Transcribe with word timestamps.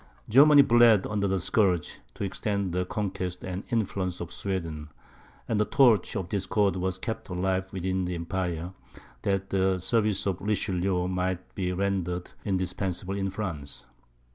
Germany 0.27 0.63
bled 0.63 1.05
under 1.05 1.27
the 1.27 1.37
scourge, 1.39 1.99
to 2.15 2.23
extend 2.23 2.71
the 2.71 2.85
conquests 2.85 3.43
and 3.43 3.63
influence 3.69 4.19
of 4.19 4.31
Sweden; 4.33 4.89
and 5.47 5.59
the 5.59 5.65
torch 5.65 6.15
of 6.15 6.27
discord 6.27 6.75
was 6.75 6.97
kept 6.97 7.29
alive 7.29 7.71
within 7.71 8.05
the 8.05 8.15
Empire, 8.15 8.73
that 9.21 9.51
the 9.51 9.77
services 9.77 10.25
of 10.25 10.41
Richelieu 10.41 11.07
might 11.07 11.53
be 11.53 11.71
rendered 11.71 12.31
indispensable 12.43 13.13
in 13.15 13.29
France. 13.29 13.85